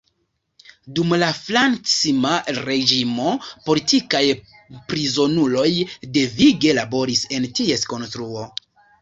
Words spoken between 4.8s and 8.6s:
prizonuloj devige laboris en ties konstruo.